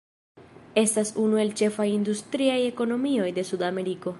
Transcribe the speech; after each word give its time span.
Estas 0.85 1.11
unu 1.25 1.37
el 1.43 1.53
ĉefaj 1.61 1.87
industriaj 1.99 2.59
ekonomioj 2.71 3.31
de 3.39 3.49
Sudameriko. 3.53 4.09